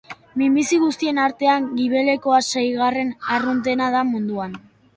[0.41, 4.61] Minbizi guztien artean, gibelekoa seigarren arruntena da munduan.